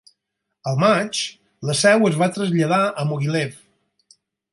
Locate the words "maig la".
0.83-1.75